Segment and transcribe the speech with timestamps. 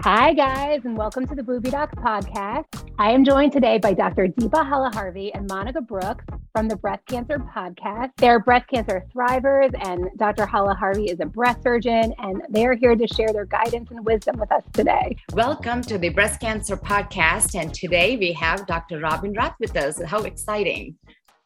[0.00, 2.64] Hi, guys, and welcome to the Boobie Doc podcast.
[2.98, 4.28] I am joined today by Dr.
[4.28, 8.10] Deepa Halaharvi and Monica Brooks from the Breast Cancer Podcast.
[8.16, 10.46] They're breast cancer thrivers, and Dr.
[10.46, 14.52] Halaharvi is a breast surgeon, and they're here to share their guidance and wisdom with
[14.52, 15.16] us today.
[15.32, 19.00] Welcome to the Breast Cancer Podcast, and today we have Dr.
[19.00, 20.00] Robyn Roth with us.
[20.02, 20.96] How exciting!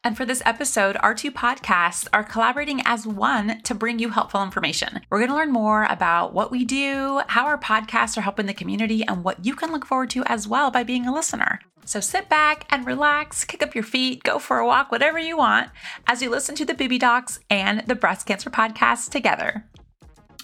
[0.05, 4.43] And for this episode, our two podcasts are collaborating as one to bring you helpful
[4.43, 4.99] information.
[5.09, 8.53] We're going to learn more about what we do, how our podcasts are helping the
[8.53, 11.59] community, and what you can look forward to as well by being a listener.
[11.85, 15.37] So sit back and relax, kick up your feet, go for a walk, whatever you
[15.37, 15.69] want,
[16.05, 19.65] as you listen to the Boobie Docs and the Breast Cancer Podcast together.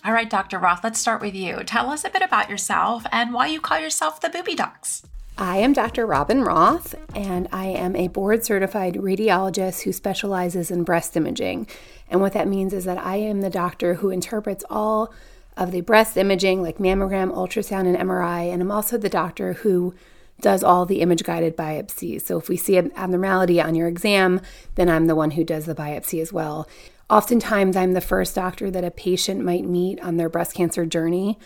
[0.05, 0.59] All right, Dr.
[0.59, 1.63] Roth, let's start with you.
[1.65, 5.03] Tell us a bit about yourself and why you call yourself the Boobie Docs.
[5.41, 6.05] I am Dr.
[6.05, 11.65] Robyn Roth, and I am a board certified radiologist who specializes in breast imaging.
[12.09, 15.13] And what that means is that I am the doctor who interprets all
[15.55, 18.51] of the breast imaging, like mammogram, ultrasound, and MRI.
[18.51, 19.95] And I'm also the doctor who
[20.41, 22.23] does all the image guided biopsies.
[22.23, 24.41] So if we see an abnormality on your exam,
[24.75, 26.67] then I'm the one who does the biopsy as well.
[27.09, 31.39] Oftentimes, I'm the first doctor that a patient might meet on their breast cancer journey.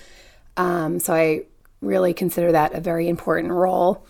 [0.57, 1.43] Um, so I
[1.83, 4.05] really consider that a very important role.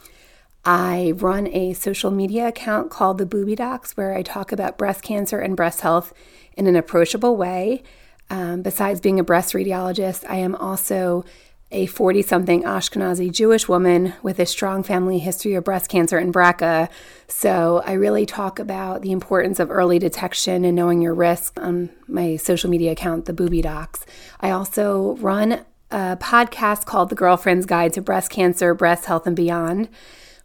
[0.66, 5.04] I run a social media account called the Boobie Docs where I talk about breast
[5.04, 6.14] cancer and breast health
[6.56, 7.84] in an approachable way.
[8.30, 11.26] Um, besides being a breast radiologist, I am also
[11.74, 16.32] a 40 something Ashkenazi Jewish woman with a strong family history of breast cancer and
[16.32, 16.88] BRCA.
[17.28, 21.90] So I really talk about the importance of early detection and knowing your risk on
[22.08, 24.06] my social media account, the Boobie Docs.
[24.40, 29.36] I also run a podcast called The Girlfriend's Guide to Breast Cancer, Breast Health, and
[29.36, 29.90] Beyond,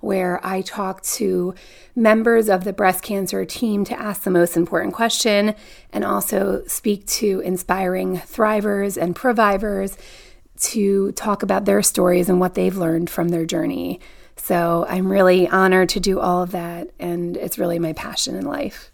[0.00, 1.54] where I talk to
[1.96, 5.54] members of the breast cancer team to ask the most important question
[5.92, 9.96] and also speak to inspiring thrivers and previvors
[10.60, 14.00] to talk about their stories and what they've learned from their journey.
[14.36, 18.44] So I'm really honored to do all of that, and it's really my passion in
[18.44, 18.92] life.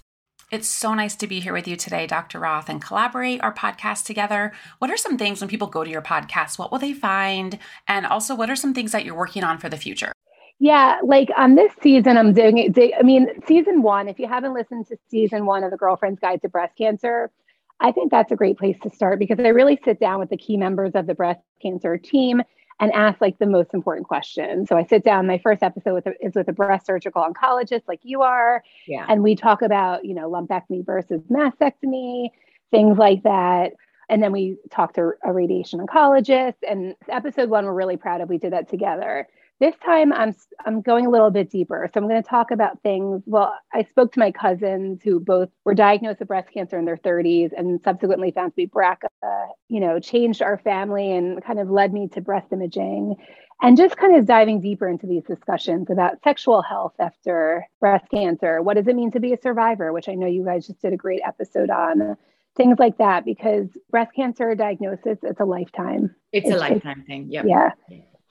[0.55, 2.39] It's so nice to be here with you today, Dr.
[2.39, 4.53] Roth, and collaborate our podcast together.
[4.79, 6.61] What are some things when people go to your podcast?
[6.61, 7.59] What will they find?
[7.89, 10.13] And also, what are some things that you're working on for the future?
[10.61, 12.95] Yeah, like on this season, I'm doing it.
[12.97, 16.41] I mean, season one, if you haven't listened to season one of The Girlfriend's Guide
[16.43, 17.33] to Breast Cancer,
[17.81, 20.37] I think that's a great place to start because I really sit down with the
[20.37, 22.43] key members of the breast cancer team
[22.81, 24.69] and ask like the most important questions.
[24.69, 25.27] So I sit down.
[25.27, 29.07] My first episode with a, is with a breast surgical oncologist, like you are, yeah.
[29.09, 32.29] and we talk about you know lumpectomy versus mastectomy,
[32.71, 33.73] things like that.
[34.09, 36.57] And then we talk to a radiation oncologist.
[36.69, 38.29] And episode one, we're really proud of.
[38.29, 39.27] We did that together.
[39.61, 40.35] This time I'm
[40.67, 41.89] I'm going a little bit deeper.
[41.93, 43.23] So I'm going to talk about things.
[43.27, 46.97] Well, I spoke to my cousins who both were diagnosed with breast cancer in their
[46.97, 51.71] 30s and subsequently found to be BRCA, you know, changed our family and kind of
[51.71, 53.17] led me to breast imaging
[53.63, 58.61] and just kind of diving deeper into these discussions about sexual health after breast cancer.
[58.61, 60.93] What does it mean to be a survivor, which I know you guys just did
[60.93, 62.17] a great episode on
[62.57, 67.27] things like that because breast cancer diagnosis it's a lifetime it's, it's a lifetime thing
[67.29, 67.45] yep.
[67.49, 67.71] yeah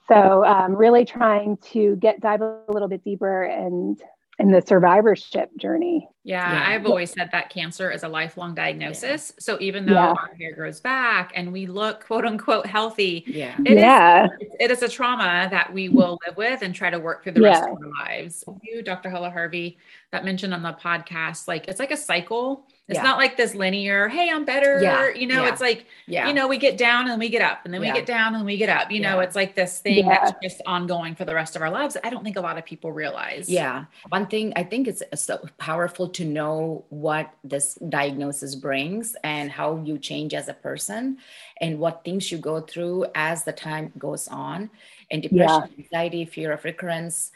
[0.08, 4.00] so um, really trying to get dive a little bit deeper and
[4.38, 6.08] in the survivorship journey.
[6.24, 9.32] Yeah, yeah, I've always said that cancer is a lifelong diagnosis.
[9.36, 9.42] Yeah.
[9.42, 10.12] So even though yeah.
[10.12, 14.26] our hair grows back and we look quote unquote healthy, yeah, it yeah.
[14.40, 17.32] Is, it is a trauma that we will live with and try to work through
[17.32, 18.42] the rest of our lives.
[18.62, 19.10] You, Dr.
[19.10, 19.76] Halaharvi,
[20.10, 23.02] that mentioned on the podcast, like it's like a cycle it's yeah.
[23.02, 24.82] not like this linear, hey, I'm better.
[24.82, 25.08] Yeah.
[25.08, 25.48] You know, yeah.
[25.48, 26.28] it's like, yeah.
[26.28, 28.44] you know, we get down and we get up and then we get down and
[28.44, 28.90] we get up.
[28.90, 31.96] You know, it's like this thing that's just ongoing for the rest of our lives.
[32.04, 33.48] I don't think a lot of people realize.
[33.48, 33.86] Yeah.
[34.10, 39.76] One thing I think it's so powerful to know what this diagnosis brings and how
[39.82, 41.16] you change as a person
[41.62, 44.68] and what things you go through as the time goes on.
[45.10, 47.30] And depression, anxiety, fear of recurrence,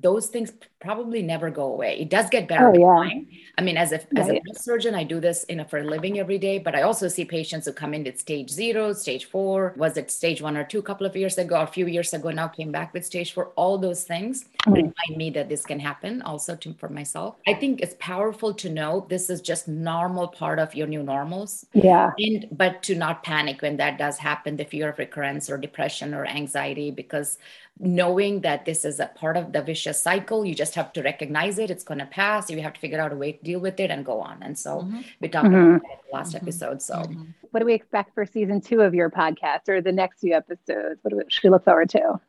[0.00, 1.98] those things probably never go away.
[2.00, 2.70] It does get better.
[2.70, 3.08] Oh, yeah.
[3.08, 3.28] Time.
[3.56, 6.18] I mean, as a as a surgeon, I do this in a, for a living
[6.18, 6.58] every day.
[6.58, 9.74] But I also see patients who come in at stage zero, stage four.
[9.76, 12.30] Was it stage one or two a couple of years ago, a few years ago?
[12.30, 13.52] Now came back with stage four.
[13.56, 14.46] All those things.
[14.66, 16.22] Remind me that this can happen.
[16.22, 20.58] Also, to, for myself, I think it's powerful to know this is just normal part
[20.58, 21.66] of your new normals.
[21.72, 22.12] Yeah.
[22.18, 26.14] And but to not panic when that does happen, the fear of recurrence or depression
[26.14, 27.38] or anxiety, because
[27.78, 31.58] knowing that this is a part of the vicious cycle you just have to recognize
[31.58, 33.80] it it's going to pass you have to figure out a way to deal with
[33.80, 35.00] it and go on and so mm-hmm.
[35.20, 35.74] we talked mm-hmm.
[35.74, 36.44] about that last mm-hmm.
[36.44, 37.24] episode so mm-hmm.
[37.50, 41.00] what do we expect for season two of your podcast or the next few episodes
[41.02, 42.20] what do we, should we look forward to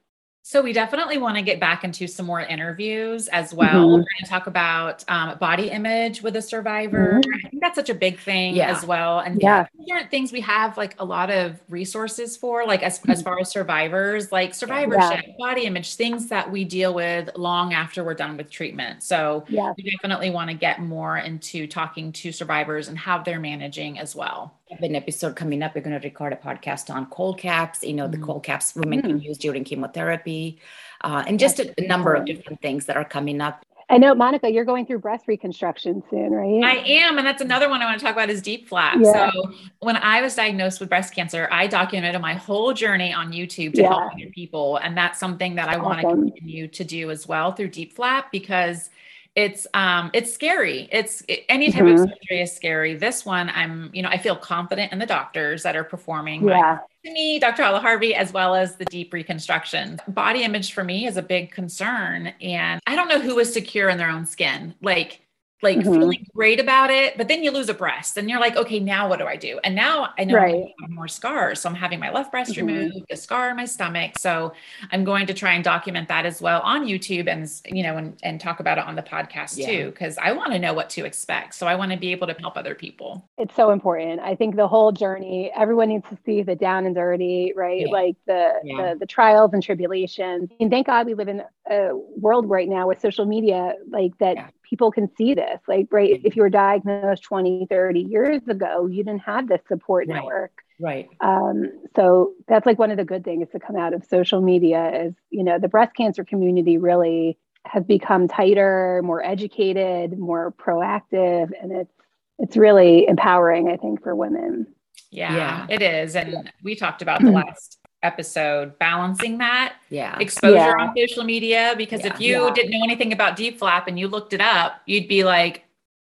[0.48, 3.68] So we definitely want to get back into some more interviews as well.
[3.68, 3.86] Mm-hmm.
[3.86, 7.20] We're going to talk about um, body image with a survivor.
[7.20, 7.48] Mm-hmm.
[7.48, 8.70] I think that's such a big thing yeah.
[8.70, 9.22] as well.
[9.22, 13.24] And yeah, different things we have like a lot of resources for, like as, as
[13.24, 15.34] far as survivors, like survivorship, yeah.
[15.40, 19.02] body image, things that we deal with long after we're done with treatment.
[19.02, 19.74] So yeah.
[19.76, 24.16] we definitely want to get more into talking to survivors and how they're managing as
[24.16, 25.76] well have an episode coming up.
[25.76, 28.12] We're going to record a podcast on cold caps, you know, mm.
[28.12, 29.08] the cold caps women mm.
[29.08, 30.60] can use during chemotherapy,
[31.02, 33.66] uh, and just a, a number of different things that are coming up.
[33.88, 36.64] I know, Monica, you're going through breast reconstruction soon, right?
[36.64, 37.20] I am.
[37.20, 38.98] And that's another one I want to talk about is DIEP flap.
[39.00, 39.32] Yeah.
[39.32, 43.76] So when I was diagnosed with breast cancer, I documented my whole journey on YouTube
[43.76, 43.90] to yeah.
[43.90, 44.78] help other people.
[44.78, 45.84] And that's something that I awesome.
[45.84, 48.90] want to continue to do as well through DIEP flap because
[49.36, 50.88] it's um it's scary.
[50.92, 52.04] It's it, any type mm-hmm.
[52.04, 52.96] of surgery is scary.
[52.96, 56.80] This one i'm you know i feel confident in the doctors that are performing yeah.
[57.04, 60.00] to me dr Halaharvi as well as the DIEP reconstruction.
[60.08, 63.90] Body image for me is a big concern and i don't know who is secure
[63.90, 64.74] in their own skin.
[64.82, 65.22] Like
[65.62, 65.94] like mm-hmm.
[65.94, 69.10] feeling great about it, but then you lose a breast and you're like, okay, now
[69.10, 69.60] what do I do?
[69.64, 70.56] And now I know right.
[70.56, 71.62] I have more scars.
[71.62, 72.68] So I'm having my left breast mm-hmm.
[72.68, 74.20] removed, a scar in my stomach.
[74.20, 74.54] So
[74.92, 78.18] I'm going to try and document that as well on YouTube and, you know, and,
[78.24, 79.68] and talk about it on the podcast yeah.
[79.68, 81.56] too, because I want to know what to expect.
[81.56, 83.28] So I want to be able to help other people.
[83.38, 84.20] It's so important.
[84.20, 87.82] I think the whole journey, everyone needs to see the down and dirty, right?
[87.82, 87.92] Yeah.
[87.92, 88.94] Like the, yeah.
[88.94, 90.50] the, the trials and tribulations.
[90.60, 94.54] And thank God we live in a world right now with social media, like that
[94.68, 96.28] people can see this like right mm-hmm.
[96.28, 100.16] if you were diagnosed 20 30 years ago you didn't have this support right.
[100.16, 104.04] network right um, so that's like one of the good things to come out of
[104.06, 110.18] social media is you know the breast cancer community really has become tighter more educated
[110.18, 111.94] more proactive and it's
[112.40, 114.68] it's really empowering i think for women
[115.12, 115.68] yeah, yeah.
[115.70, 120.76] it is and we talked about the last episode balancing that yeah exposure yeah.
[120.80, 122.14] on social media because yeah.
[122.14, 122.54] if you yeah.
[122.54, 125.66] didn't know anything about DIEP flap and you looked it up you'd be like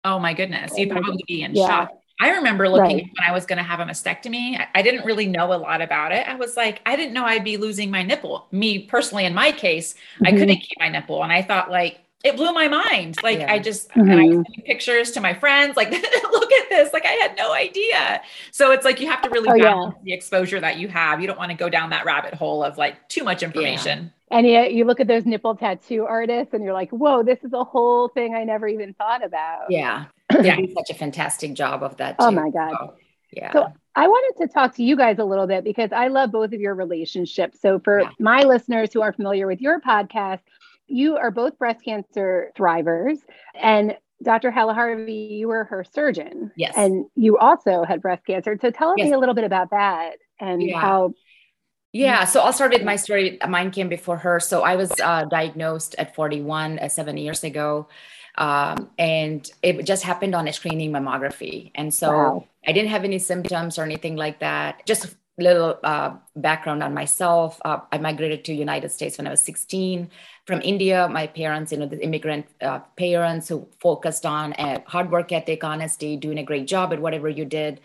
[0.03, 1.91] oh my goodness you'd probably be in shock
[2.21, 3.09] I remember looking right.
[3.17, 4.57] when I was going to have a mastectomy.
[4.57, 6.27] I, I, didn't really know a lot about it.
[6.27, 8.47] I was like, I didn't know I'd be losing my nipple.
[8.51, 10.27] Me personally, in my case, mm-hmm.
[10.27, 11.23] I couldn't keep my nipple.
[11.23, 13.17] And I thought, like, it blew my mind.
[13.21, 13.51] Like yeah.
[13.51, 14.09] I just mm-hmm.
[14.09, 15.91] and I sent pictures to my friends, like,
[16.31, 16.93] look at this.
[16.93, 18.21] Like I had no idea.
[18.51, 20.03] So it's like you have to really oh, balance yeah.
[20.05, 21.19] the exposure that you have.
[21.19, 24.11] You don't want to go down that rabbit hole of like too much information.
[24.31, 24.37] Yeah.
[24.37, 27.53] And yet you look at those nipple tattoo artists and you're like, whoa, this is
[27.53, 29.65] a whole thing I never even thought about.
[29.69, 30.05] Yeah.
[30.41, 30.57] Yeah.
[30.73, 32.15] such a fantastic job of that.
[32.17, 32.37] Oh too.
[32.37, 32.71] Oh my God.
[32.71, 32.93] So,
[33.33, 33.53] yeah.
[33.53, 36.53] So I wanted to talk to you guys a little bit because I love both
[36.53, 37.59] of your relationships.
[37.61, 40.39] So for my listeners who are familiar with your podcast,
[40.93, 43.17] you are both breast cancer thrivers.
[43.59, 44.51] And Dr.
[44.51, 46.51] Halaharvi, you were her surgeon.
[46.55, 46.75] Yes.
[46.77, 48.57] And you also had breast cancer.
[48.61, 49.07] So tell yes.
[49.07, 50.79] me a little bit about that and yeah.
[50.79, 51.13] how.
[51.91, 53.37] Yeah, so I'll start with my story.
[53.47, 54.39] Mine came before her.
[54.39, 57.87] So I was uh, diagnosed at 41, uh, seven years ago.
[58.35, 61.71] Um, and it just happened on a screening mammography.
[61.75, 62.47] And so wow.
[62.65, 64.85] I didn't have any symptoms or anything like that.
[64.85, 67.59] Just little uh, background on myself.
[67.65, 70.09] Uh, I migrated to United States when I was 16
[70.45, 71.07] from India.
[71.09, 75.63] My parents, you know, the immigrant uh, parents who focused on uh, hard work ethic,
[75.63, 77.79] honesty, doing a great job at whatever you did.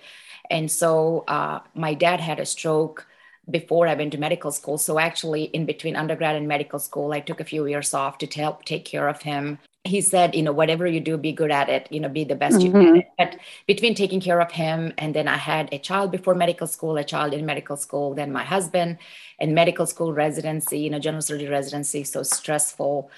[0.50, 3.06] And so uh, my dad had a stroke
[3.50, 4.76] before I went to medical school.
[4.76, 8.26] So actually, in between undergrad and medical school, I took a few years off to
[8.26, 11.68] help take care of him he said, you know, whatever you do, be good at
[11.68, 12.76] it, you know, be the best mm-hmm.
[12.76, 13.04] you can.
[13.16, 16.96] But between taking care of him and then I had a child before medical school,
[16.96, 18.98] a child in medical school, then my husband
[19.38, 23.10] and medical school residency, you know, general surgery residency, so stressful.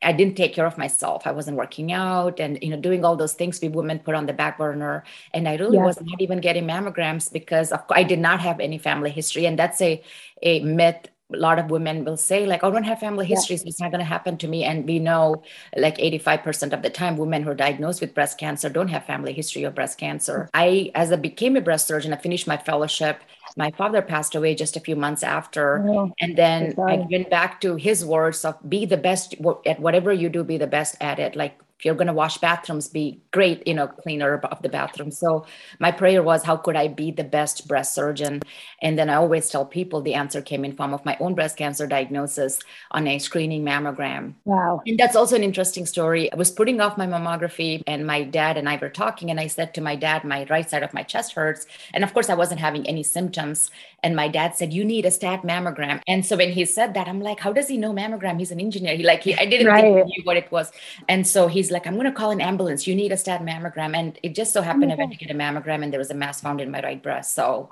[0.00, 1.26] I didn't take care of myself.
[1.26, 4.26] I wasn't working out and you know doing all those things we women put on
[4.26, 5.02] the back burner.
[5.34, 5.84] And I really yeah.
[5.84, 9.58] was not even getting mammograms because of, I did not have any family history, and
[9.58, 10.00] that's a
[10.42, 13.56] a myth a lot of women will say like oh, i don't have family history
[13.56, 13.62] yeah.
[13.62, 14.64] so it's not going to happen to me.
[14.64, 15.42] And we know
[15.76, 19.32] like 85% of the time women who are diagnosed with breast cancer don't have family
[19.32, 20.44] history of breast cancer.
[20.44, 20.48] Mm.
[20.54, 23.20] I as i became a breast surgeon i finished my fellowship.
[23.56, 25.86] My father passed away just a few months after.
[25.88, 29.34] Oh, and then i went back to his words of be the best
[29.66, 31.36] at whatever you do be the best at it.
[31.36, 35.10] Like if you're going to wash bathrooms be great you know cleaner of the bathroom.
[35.10, 35.46] So
[35.78, 38.42] my prayer was how could i be the best breast surgeon?
[38.82, 41.56] And then i always tell people the answer came in form of my own breast
[41.56, 42.58] cancer diagnosis
[42.90, 44.34] on a screening mammogram.
[44.44, 44.82] Wow.
[44.86, 46.32] And that's also an interesting story.
[46.32, 49.46] I was putting off my mammography and my dad and i were talking and i
[49.46, 51.66] said to my dad my right side of my chest hurts.
[51.94, 53.70] And of course i wasn't having any symptoms
[54.02, 57.08] and my dad said you need a stat mammogram and so when he said that
[57.08, 59.66] i'm like how does he know mammogram he's an engineer he like he, i didn't
[59.66, 59.82] right.
[59.82, 60.70] think he knew what it was
[61.08, 62.86] and so he's like, I'm going to call an ambulance.
[62.86, 63.96] You need a stat mammogram.
[63.96, 66.10] And it just so happened oh I went to get a mammogram and there was
[66.10, 67.34] a mass found in my right breast.
[67.34, 67.70] So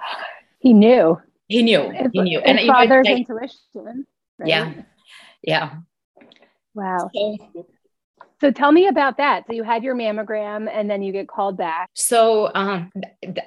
[0.58, 1.20] he knew.
[1.48, 1.92] He knew.
[2.12, 2.40] He knew.
[2.40, 4.06] and father's like, intuition.
[4.38, 4.48] Right?
[4.48, 4.72] Yeah.
[5.42, 5.74] Yeah.
[6.74, 7.10] Wow.
[7.14, 7.66] So,
[8.40, 9.44] so tell me about that.
[9.46, 11.88] So you had your mammogram and then you get called back.
[11.94, 12.92] So um,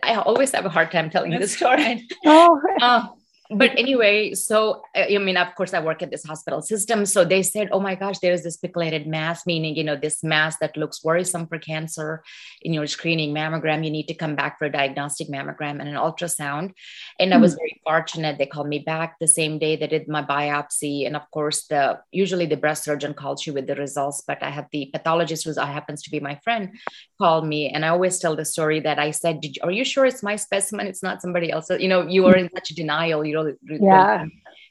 [0.03, 2.07] I always have a hard time telling this story.
[2.25, 2.59] oh.
[2.81, 3.07] Uh,
[3.49, 7.05] but anyway, so uh, I mean, of course, I work at this hospital system.
[7.05, 10.57] So they said, oh my gosh, there's this spiculated mass, meaning, you know, this mass
[10.59, 12.23] that looks worrisome for cancer
[12.61, 13.83] in your screening mammogram.
[13.83, 16.73] You need to come back for a diagnostic mammogram and an ultrasound.
[17.19, 17.33] And mm-hmm.
[17.33, 17.59] I was hmm.
[17.59, 18.37] very fortunate.
[18.37, 21.07] They called me back the same day they did my biopsy.
[21.07, 24.49] And of course, the usually the breast surgeon calls you with the results, but I
[24.49, 26.71] had the pathologist who happens to be my friend
[27.19, 27.69] call me.
[27.69, 30.35] And I always tell the story that I said, you, are you sure it's my
[30.35, 30.87] specimen?
[30.87, 31.69] It's not somebody else.
[31.69, 33.25] You know, you are in such denial.
[33.25, 34.25] You really, really yeah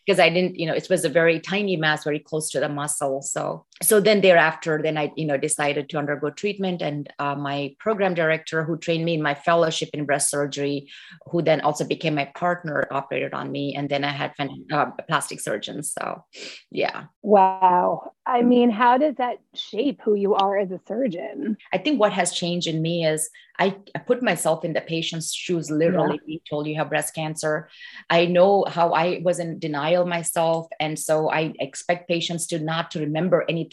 [0.08, 2.68] because I didn't, you know, it was a very tiny mass, very close to the
[2.70, 3.20] muscle.
[3.20, 6.82] So, so then thereafter, then I, you know, decided to undergo treatment.
[6.82, 10.90] And uh, my program director, who trained me in my fellowship in breast surgery,
[11.26, 13.75] who then also became my partner, operated on me.
[13.76, 14.32] And then I had
[14.73, 15.92] uh, plastic surgeons.
[15.92, 16.25] So,
[16.70, 17.04] yeah.
[17.23, 18.12] Wow.
[18.26, 21.56] I mean, how does that shape who you are as a surgeon?
[21.73, 25.35] I think what has changed in me is I, I put myself in the patient's
[25.35, 26.38] shoes, literally yeah.
[26.49, 27.68] told you have breast cancer.
[28.11, 30.68] I know how I was in denial myself.
[30.78, 33.67] And so I expect patients to not to remember anything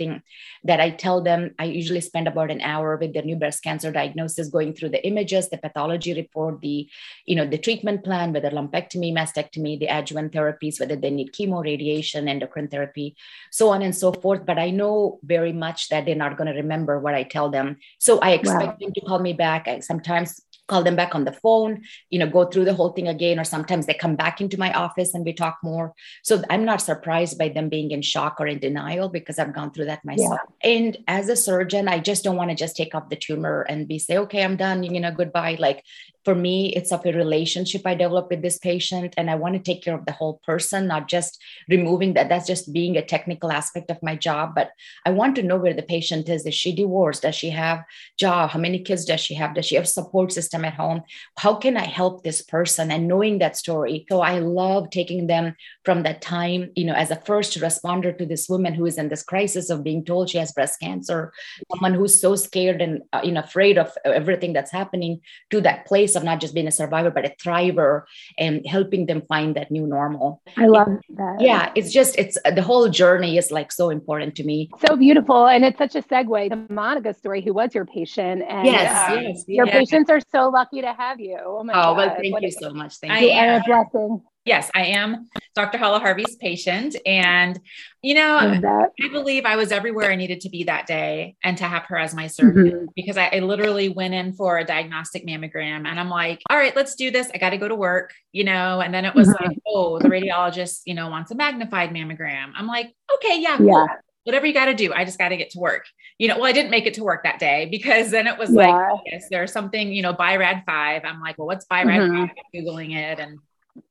[0.63, 1.55] that I tell them.
[1.59, 5.05] I usually spend about an hour with their new breast cancer diagnosis, going through the
[5.05, 6.89] images, the pathology report, the,
[7.25, 11.63] you know, the treatment plan, whether lumpectomy, mastectomy, the adjuvant therapies, whether they need chemo,
[11.63, 13.15] radiation, endocrine therapy,
[13.51, 14.45] so on and so forth.
[14.45, 17.77] But I know very much that they're not going to remember what I tell them.
[17.99, 18.77] So I expect wow.
[18.79, 22.45] them to call me back sometimes call them back on the phone you know go
[22.45, 25.33] through the whole thing again or sometimes they come back into my office and we
[25.33, 25.93] talk more.
[26.23, 29.71] So i'm not surprised by them being in shock or in denial because i've gone
[29.71, 30.39] through that myself.
[30.63, 30.71] Yeah.
[30.71, 33.87] and as a surgeon i just don't want to just take off the tumor and
[33.87, 35.57] be say okay i'm done you know goodbye.
[35.59, 35.83] Like
[36.25, 39.59] for me it's of a relationship i develop with this patient and i want to
[39.59, 43.51] take care of the whole person not just removing that that's just being a technical
[43.51, 44.71] aspect of my job but
[45.05, 46.45] i want to know where the patient is.
[46.45, 47.21] Is she divorced?
[47.21, 47.85] Does she have a
[48.17, 48.49] job?
[48.49, 49.55] How many kids does she have?
[49.55, 51.03] Does she have support system at home?
[51.37, 52.91] How can i help this person?
[52.91, 57.11] And knowing that story so i love taking them from that time you know as
[57.11, 60.37] a first responder to this woman who is in this crisis of being told she
[60.37, 61.33] has breast cancer
[61.71, 65.85] someone who's so scared and uh, you know afraid of everything that's happening to that
[65.85, 68.03] place of not just being a survivor, but a thriver
[68.37, 70.41] and helping them find that new normal.
[70.57, 71.37] I love that.
[71.39, 74.69] Yeah, it's just, it's the whole journey is like so important to me.
[74.87, 75.47] So beautiful.
[75.47, 78.43] And it's such a segue to Monica's story, who was your patient.
[78.47, 81.39] And yes, uh, yes your patients are so lucky to have you.
[81.45, 81.97] Oh my Oh, God.
[81.97, 82.97] well, thank what you so much.
[82.97, 83.29] Thank you.
[83.29, 84.21] And a blessing.
[84.45, 85.79] Yes, I am Dr.
[85.79, 86.95] Halaharvi's patient.
[87.03, 87.59] And,
[88.03, 91.63] you know, I believe I was everywhere I needed to be that day and to
[91.63, 92.85] have her as my surgeon mm-hmm.
[92.95, 96.75] because I, I, literally went in for a diagnostic mammogram and I'm like, all right,
[96.75, 97.31] let's do this.
[97.33, 99.45] I got to go to work, you know, and then it was mm-hmm.
[99.45, 102.51] like, oh, the radiologist, you know, wants a magnified mammogram.
[102.55, 103.67] I'm like, okay, yeah, cool.
[103.67, 103.87] yeah.
[104.25, 105.85] Whatever you got to do, I just got to get to work.
[106.17, 108.51] You know, well, I didn't make it to work that day because then it was
[108.51, 108.73] yeah.
[108.73, 111.01] like, yes, there's something, you know, BI-RAD 5.
[111.03, 112.25] I'm like, well, what's BI-RAD mm-hmm.
[112.25, 112.29] 5?
[112.55, 113.39] Googling it and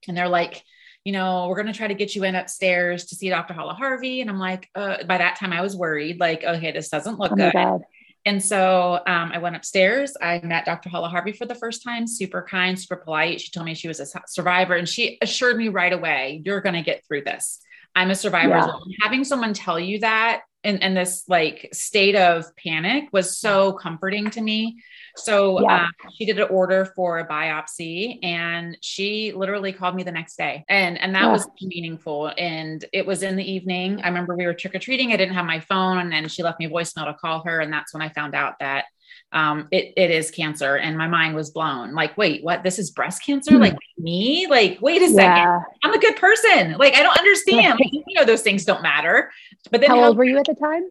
[0.08, 0.62] and they're like,
[1.04, 3.52] you know, we're going to try to get you in upstairs to see Dr.
[3.52, 4.20] Halaharvi.
[4.22, 7.32] And I'm like, uh, by that time I was worried, like, okay, this doesn't look
[7.32, 7.52] oh good.
[7.52, 7.82] God.
[8.26, 10.16] And so um, I went upstairs.
[10.20, 10.88] I met Dr.
[10.88, 13.42] Halaharvi for the first time, super kind, super polite.
[13.42, 16.74] She told me she was a survivor and she assured me right away, you're going
[16.74, 17.60] to get through this.
[17.94, 18.56] I'm a survivor.
[18.56, 18.72] Yeah.
[19.02, 24.30] Having someone tell you that in, in this like state of panic was so comforting
[24.30, 24.82] to me
[25.16, 25.84] so yeah.
[25.84, 30.36] um, she did an order for a biopsy and she literally called me the next
[30.36, 30.64] day.
[30.68, 31.32] And, and that yeah.
[31.32, 32.32] was meaningful.
[32.36, 34.00] And it was in the evening.
[34.02, 35.12] I remember we were trick or treating.
[35.12, 37.60] I didn't have my phone and she left me a voicemail to call her.
[37.60, 38.86] And that's when I found out that
[39.30, 40.76] um, it, it is cancer.
[40.76, 41.92] And my mind was blown.
[41.92, 42.62] Like, wait, what?
[42.62, 43.52] This is breast cancer?
[43.52, 43.62] Mm-hmm.
[43.62, 44.46] Like me?
[44.48, 45.18] Like, wait a second.
[45.18, 45.60] Yeah.
[45.84, 46.72] I'm a good person.
[46.78, 47.78] Like, I don't understand.
[47.84, 49.30] Like, you know, those things don't matter.
[49.70, 50.84] But then how, how old were you at the time?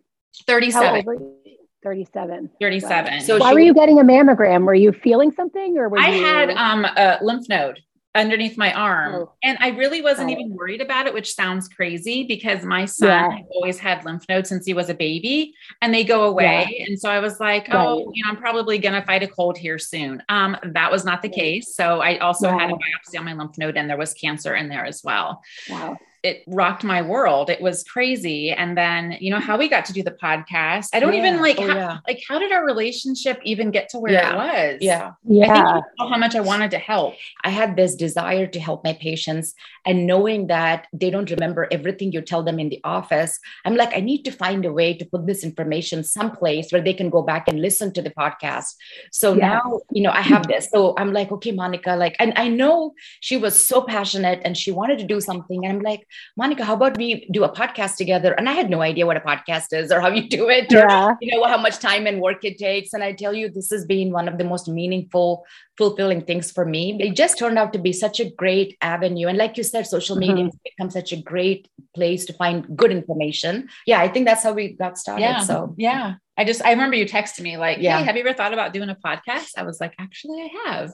[0.47, 1.42] 37.
[1.83, 2.49] 37.
[2.61, 3.21] 37.
[3.21, 4.65] So why she, were you getting a mammogram?
[4.65, 6.23] Were you feeling something or were I you...
[6.23, 7.79] had um, a lymph node
[8.15, 9.15] underneath my arm.
[9.15, 9.33] Oh.
[9.43, 10.33] And I really wasn't oh.
[10.33, 13.37] even worried about it, which sounds crazy because my son yeah.
[13.51, 16.67] always had lymph nodes since he was a baby and they go away.
[16.69, 16.85] Yeah.
[16.87, 18.07] And so I was like, oh, right.
[18.13, 20.21] you know, I'm probably going to fight a cold here soon.
[20.29, 21.75] Um, that was not the case.
[21.75, 22.59] So I also wow.
[22.59, 25.41] had a biopsy on my lymph node and there was cancer in there as well.
[25.69, 27.49] Wow it rocked my world.
[27.49, 28.51] It was crazy.
[28.51, 30.87] And then, you know, how we got to do the podcast.
[30.93, 31.19] I don't yeah.
[31.19, 31.97] even like, oh, how, yeah.
[32.07, 34.31] like, how did our relationship even get to where yeah.
[34.31, 34.77] it was?
[34.81, 35.11] Yeah.
[35.25, 35.81] Yeah.
[35.99, 37.15] how much I wanted to help.
[37.43, 39.53] I had this desire to help my patients
[39.85, 43.37] and knowing that they don't remember everything you tell them in the office.
[43.65, 46.93] I'm like, I need to find a way to put this information someplace where they
[46.93, 48.75] can go back and listen to the podcast.
[49.11, 50.69] So now, you know, I have this.
[50.69, 54.71] So I'm like, okay, Monica, like, and I know she was so passionate and she
[54.71, 55.65] wanted to do something.
[55.65, 58.33] And I'm like, Monica, how about we do a podcast together?
[58.33, 61.17] And I had no idea what a podcast is or how you do it, or
[61.21, 62.93] you know how much time and work it takes.
[62.93, 65.45] And I tell you, this has been one of the most meaningful,
[65.77, 66.97] fulfilling things for me.
[66.99, 69.27] It just turned out to be such a great avenue.
[69.27, 70.45] And like you said, social media mm-hmm.
[70.45, 73.69] has become such a great place to find good information.
[73.85, 75.21] Yeah, I think that's how we got started.
[75.21, 75.39] Yeah.
[75.39, 76.15] So yeah.
[76.35, 77.99] I just I remember you texted me like, yeah.
[77.99, 80.93] "Hey, have you ever thought about doing a podcast?" I was like, "Actually, I have."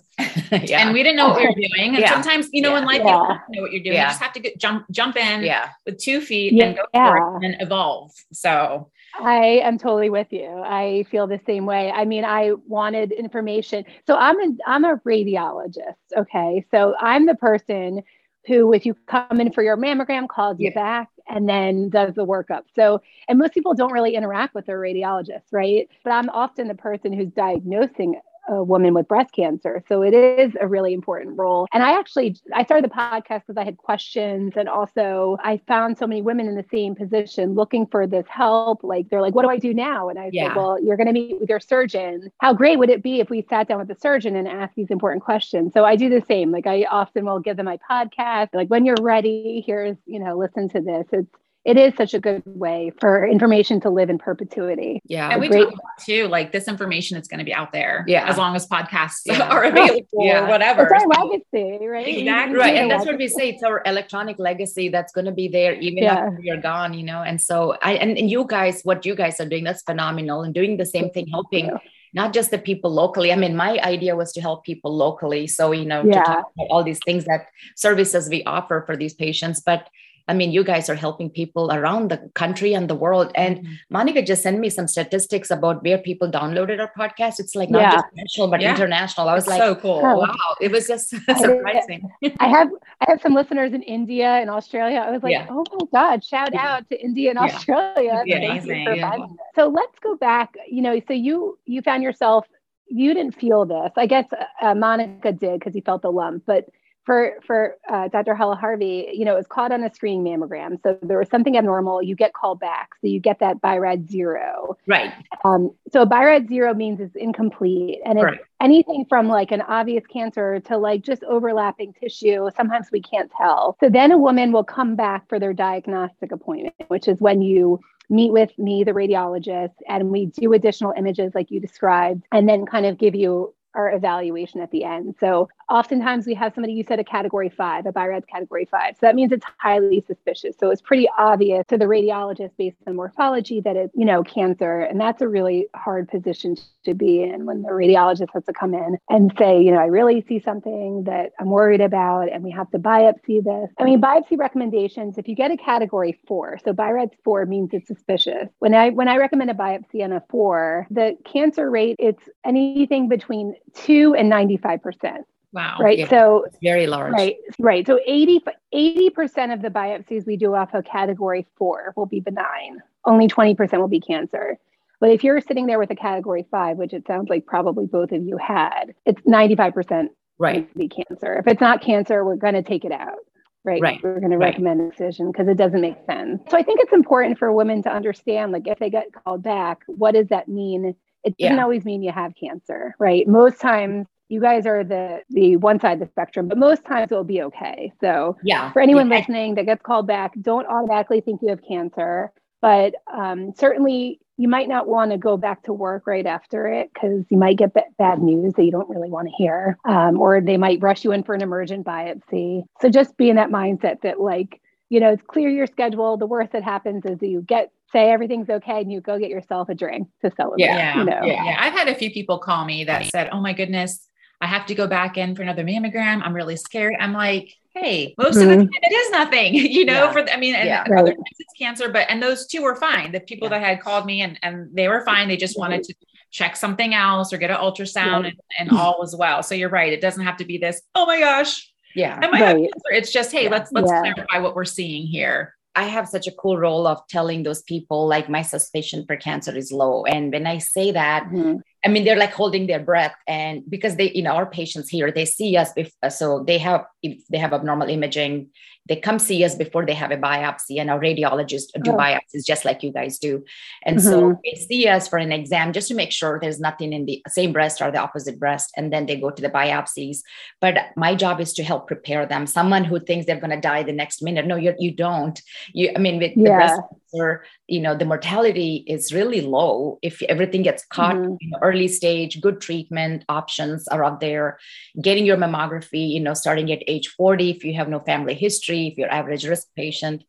[0.67, 0.86] yeah.
[0.86, 1.95] And we didn't know what we were doing.
[1.95, 2.12] And yeah.
[2.12, 2.79] sometimes, you know, yeah.
[2.79, 3.95] in life, you know what you're doing.
[3.95, 5.69] You just have to get, jump jump in yeah.
[5.86, 8.12] with two feet and go for it and evolve.
[8.33, 10.48] So I am totally with you.
[10.66, 11.92] I feel the same way.
[11.92, 13.86] I mean, I wanted information.
[14.06, 15.96] So I'm a I'm a radiologist.
[16.16, 18.04] Okay, so I'm the person
[18.48, 22.25] who, if you come in for your mammogram, calls you back and then does the
[22.25, 22.63] workup.
[22.75, 25.88] So, and most people don't really interact with their radiologist, right?
[26.04, 29.84] But I'm often the person who's diagnosing a woman with breast cancer.
[29.88, 31.68] So it is a really important role.
[31.72, 35.98] And I actually I started the podcast because I had questions and also I found
[35.98, 38.84] so many women in the same position looking for this help.
[38.84, 40.10] Like they're like, what do I do now?
[40.10, 40.48] And I yeah.
[40.48, 42.32] said, well, you're going to meet with your surgeon.
[42.39, 44.89] How great would it be if we sat down with the surgeon and asked these
[44.89, 45.74] important questions?
[45.74, 46.51] So I do the same.
[46.51, 48.50] Like I often will give them my podcast.
[48.53, 51.06] Like when you're ready, here's, you know, listen to this.
[51.12, 51.29] It's
[51.66, 55.01] it is such a good way for information to live in perpetuity.
[55.06, 55.30] Yeah.
[55.30, 58.06] And we great- talk too, like this information is going to be out there.
[58.08, 58.30] Yeah.
[58.30, 59.50] As long as podcasts yeah.
[59.50, 60.46] are available yeah.
[60.46, 60.84] or whatever.
[60.84, 62.08] It's our legacy, right?
[62.08, 62.58] Exactly.
[62.58, 62.75] Right.
[62.75, 63.50] And that's what we say.
[63.50, 66.28] It's our electronic legacy that's going to be there even yeah.
[66.28, 67.24] after you're gone, you know?
[67.24, 70.54] And so I, and, and you guys, what you guys are doing, that's phenomenal and
[70.54, 71.72] doing the same thing, helping
[72.13, 73.32] not just the people locally.
[73.32, 75.46] I mean, my idea was to help people locally.
[75.46, 76.13] So, you know, yeah.
[76.13, 79.89] to talk about all these things that services we offer for these patients, but
[80.29, 83.31] I mean, you guys are helping people around the country and the world.
[83.33, 83.74] And mm-hmm.
[83.89, 87.39] Monica just sent me some statistics about where people downloaded our podcast.
[87.39, 87.91] It's like not yeah.
[87.95, 88.69] just national, but yeah.
[88.69, 89.27] international.
[89.27, 90.01] I was like, so cool.
[90.01, 90.36] Wow.
[90.62, 91.09] It was just
[91.39, 92.07] surprising.
[92.39, 92.69] I have
[93.01, 95.00] I have some listeners in India and Australia.
[95.00, 95.48] I was like, yeah.
[95.50, 98.21] oh my God, shout out to India and Australia.
[98.21, 99.36] Amazing.
[99.55, 100.53] So let's go back.
[100.69, 102.45] You know, so you you found yourself
[102.91, 103.91] you didn't feel this.
[103.95, 104.25] I guess
[104.62, 106.69] uh, Monica did because he felt the lump, but
[107.10, 108.36] for for uh, Dr.
[108.36, 110.80] Halaharvi, you know, it was caught on a screening mammogram.
[110.84, 112.04] So there was something abnormal.
[112.04, 112.89] You get called back.
[113.01, 114.78] So you get that BI-RADS zero.
[114.86, 115.12] Right.
[115.43, 118.39] Um, so BI-RADS zero means it's incomplete, and it's right.
[118.62, 122.48] anything from like an obvious cancer to like just overlapping tissue.
[122.56, 123.76] Sometimes we can't tell.
[123.80, 127.80] So then a woman will come back for their diagnostic appointment, which is when you
[128.12, 132.67] meet with me, the radiologist, and we do additional images like you described, and then
[132.67, 135.15] kind of give you our evaluation at the end.
[135.19, 138.95] So oftentimes we have somebody you said a category five, a BI-RADS category five.
[138.95, 140.55] So that means it's highly suspicious.
[140.60, 144.82] So it's pretty obvious to the radiologist based on morphology that it's, you know, cancer.
[144.82, 146.55] And that's a really hard position
[146.86, 149.86] to be in when the radiologist has to come in and say, you know, I
[149.86, 153.69] really see something that I'm worried about and we have to biopsy this.
[153.79, 157.88] I mean, biopsy recommendations, if you get a category four, so BI-RADS four means it's
[157.88, 158.49] suspicious.
[158.60, 163.08] When I when I recommend a biopsy on a four, the cancer rate, it's anything
[163.08, 165.25] between two and 95 percent.
[165.51, 165.77] Wow.
[165.79, 165.97] Right.
[165.97, 166.09] Yeah.
[166.09, 167.13] So it's very large.
[167.13, 167.38] Right.
[167.57, 167.85] Right.
[167.85, 168.41] So 80,
[168.73, 172.81] 80% of the biopsies we do off of category four will be benign.
[173.05, 174.57] Only 20% will be cancer.
[174.99, 178.12] But if you're sitting there with a category five, which it sounds like probably both
[178.12, 180.71] of you had, it's 95% right.
[180.75, 181.33] be cancer.
[181.35, 183.19] If it's not cancer, we're going to take it out.
[183.63, 183.81] Right.
[183.81, 183.99] right.
[184.03, 184.89] We're going to recommend right.
[184.89, 186.41] excision because it doesn't make sense.
[186.49, 189.83] So I think it's important for women to understand like if they get called back,
[189.88, 190.95] what does that mean?
[191.23, 191.63] It doesn't yeah.
[191.63, 193.27] always mean you have cancer, right?
[193.27, 197.12] Most times you guys are the the one side of the spectrum, but most times
[197.12, 197.92] it'll be okay.
[198.00, 199.18] So yeah, for anyone yeah.
[199.18, 204.48] listening that gets called back, don't automatically think you have cancer, but um, certainly you
[204.48, 207.74] might not want to go back to work right after it because you might get
[207.74, 211.04] b- bad news that you don't really want to hear, um, or they might rush
[211.04, 212.63] you in for an emergent biopsy.
[212.80, 216.18] So just be in that mindset that like you know, it's clear your schedule.
[216.18, 219.70] The worst that happens is you get say everything's okay and you go get yourself
[219.70, 220.65] a drink to celebrate.
[220.65, 221.00] Yeah.
[221.00, 221.22] You know?
[221.24, 221.44] yeah.
[221.44, 221.56] yeah.
[221.60, 224.09] I've had a few people call me that said, Oh my goodness,
[224.41, 226.21] I have to go back in for another mammogram.
[226.23, 226.95] I'm really scared.
[226.99, 228.41] I'm like, hey, most mm-hmm.
[228.41, 228.62] of the mm-hmm.
[228.62, 230.12] time it is nothing, you know, yeah.
[230.12, 231.06] for, the, I mean, and yeah, other right.
[231.06, 233.12] times it's cancer, but, and those two were fine.
[233.12, 233.60] The people yeah.
[233.60, 235.28] that had called me and, and they were fine.
[235.28, 235.93] They just wanted to
[236.32, 239.43] check something else or get an ultrasound and, and, all was well.
[239.43, 239.91] So you're right.
[239.91, 241.71] It doesn't have to be this, oh my gosh.
[241.95, 242.19] Yeah.
[242.21, 242.69] I right.
[242.91, 245.56] It's just, hey, let's, let's clarify what we're seeing here.
[245.75, 249.56] I have such a cool role of telling those people like my suspicion for cancer
[249.56, 250.04] is low.
[250.06, 251.58] And when I say that, mm-hmm.
[251.86, 255.12] I mean, they're like holding their breath and because they, you know, our patients here,
[255.12, 255.74] they see us,
[256.10, 258.50] so they have, if they have abnormal imaging,
[258.89, 261.97] they come see us before they have a biopsy and our radiologists do oh.
[261.97, 263.43] biopsies just like you guys do
[263.84, 264.10] and mm-hmm.
[264.10, 267.21] so they see us for an exam just to make sure there's nothing in the
[267.28, 270.19] same breast or the opposite breast and then they go to the biopsies
[270.60, 273.84] but my job is to help prepare them someone who thinks they're going to die
[273.84, 275.41] the next minute no you, you don't
[275.73, 276.43] you i mean with yeah.
[276.43, 281.36] the breast cancer you know the mortality is really low if everything gets caught mm-hmm.
[281.39, 284.58] in early stage good treatment options are out there
[285.02, 288.79] getting your mammography you know starting at age 40 if you have no family history
[288.88, 290.24] if you're average risk patient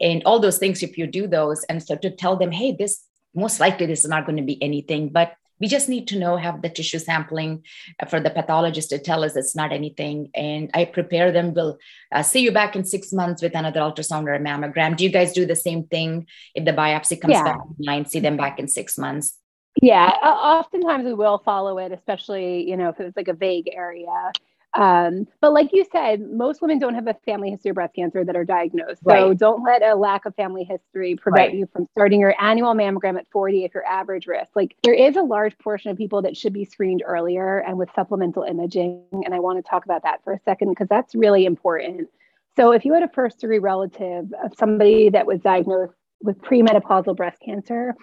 [0.00, 3.04] and all those things if you do those and so to tell them hey this
[3.34, 6.36] most likely this is not going to be anything but we just need to know
[6.36, 7.62] have the tissue sampling
[8.08, 10.30] for the pathologist to tell us it's not anything.
[10.34, 11.78] And i prepare them we'll
[12.12, 14.96] uh, see you back in six months with another ultrasound or a mammogram.
[14.96, 17.44] Do you guys do the same thing if the biopsy comes yeah.
[17.44, 19.38] back online see them back in six months?
[19.80, 24.32] Yeah oftentimes we will follow it especially you know if it's like a vague area
[24.74, 28.24] um, but like you said, most women don't have a family history of breast cancer
[28.24, 29.02] that are diagnosed.
[29.06, 29.38] So right.
[29.38, 31.54] don't let a lack of family history prevent right.
[31.56, 34.50] you from starting your annual mammogram at 40 if you're average risk.
[34.56, 37.88] Like there is a large portion of people that should be screened earlier and with
[37.94, 39.04] supplemental imaging.
[39.12, 42.08] And I want to talk about that for a second because that's really important.
[42.56, 47.16] So if you had a first degree relative of somebody that was diagnosed with premenopausal
[47.16, 47.94] breast cancer,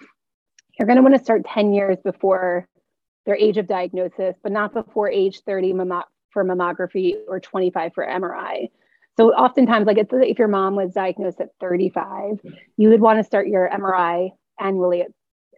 [0.78, 2.66] you're going to want to start 10 years before
[3.26, 5.74] their age of diagnosis, but not before age 30
[6.32, 8.68] for mammography or 25 for MRI.
[9.16, 12.40] So oftentimes, like if your mom was diagnosed at 35,
[12.76, 15.08] you would want to start your MRI annually at,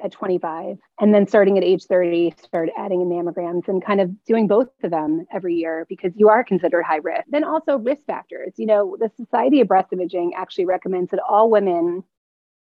[0.03, 0.77] at 25.
[1.01, 4.69] And then starting at age 30, start adding in mammograms and kind of doing both
[4.83, 7.25] of them every year because you are considered high risk.
[7.29, 8.55] Then also risk factors.
[8.57, 12.03] You know, the Society of Breast Imaging actually recommends that all women,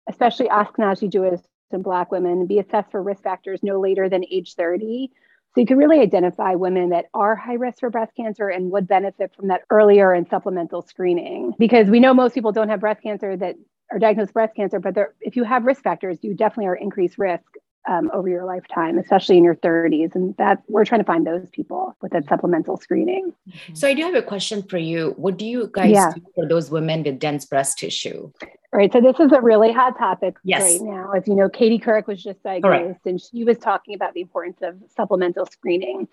[0.09, 1.41] especially Ashkenazi Jewish
[1.73, 5.11] and Black women, be assessed for risk factors no later than age 30
[5.57, 8.87] so you can really identify women that are high risk for breast cancer and would
[8.87, 11.55] benefit from that earlier and supplemental screening.
[11.59, 13.57] Because we know most people don't have breast cancer that
[13.91, 17.47] are diagnosed breast cancer, but if you have risk factors, you definitely are increased risk
[17.89, 20.15] um, over your lifetime, especially in your 30s.
[20.15, 23.33] And that we're trying to find those people with that supplemental screening.
[23.73, 25.15] So I do have a question for you.
[25.17, 26.13] What do you guys yeah.
[26.15, 28.31] do for those women with dense breast tissue?
[28.73, 28.93] Right.
[28.93, 30.63] So this is a really hot topic yes.
[30.63, 31.13] right now.
[31.13, 34.59] As you know, Katie Couric was just diagnosed and she was talking about the importance
[34.63, 36.09] of supplemental screening.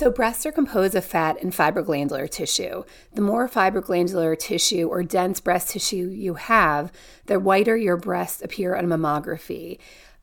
[0.00, 2.84] So, breasts are composed of fat and fibroglandular tissue.
[3.12, 6.90] The more fibroglandular tissue or dense breast tissue you have,
[7.26, 9.78] the whiter your breasts appear on mammography.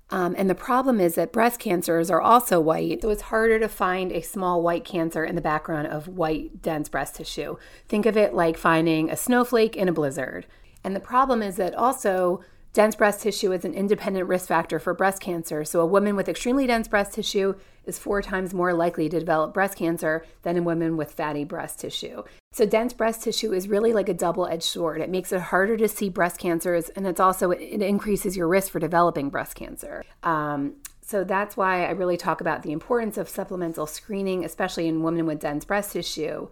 [0.10, 3.68] Um, and the problem is that breast cancers are also white, so it's harder to
[3.68, 7.58] find a small white cancer in the background of white, dense breast tissue.
[7.88, 10.48] Think of it like finding a snowflake in a blizzard.
[10.88, 12.40] And the problem is that also
[12.72, 15.66] dense breast tissue is an independent risk factor for breast cancer.
[15.66, 19.54] So a woman with extremely dense breast tissue is four times more likely to develop
[19.54, 22.24] breast cancer than a woman with fatty breast tissue.
[22.54, 25.02] So dense breast tissue is really like a double-edged sword.
[25.02, 28.72] It makes it harder to see breast cancers, and it's also it increases your risk
[28.72, 30.06] for developing breast cancer.
[30.24, 35.04] Um, so that's why I really talk about the importance of supplemental screening, especially in
[35.04, 36.48] women with dense breast tissue.